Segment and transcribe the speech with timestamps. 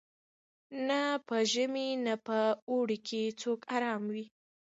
[0.87, 2.39] نه په ژمي نه په
[2.71, 2.97] اوړي
[3.41, 4.25] څوک آرام وو